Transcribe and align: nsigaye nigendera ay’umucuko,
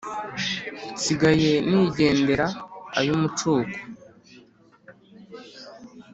nsigaye 0.95 1.51
nigendera 1.69 2.47
ay’umucuko, 2.99 3.77